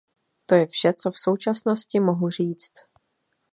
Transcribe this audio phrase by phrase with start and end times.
[0.45, 2.73] To je vše, co v současnosti mohu říct.